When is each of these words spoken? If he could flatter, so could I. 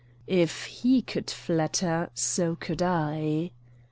If 0.25 0.63
he 0.65 1.03
could 1.03 1.29
flatter, 1.29 2.09
so 2.15 2.55
could 2.55 2.81
I. 2.81 3.51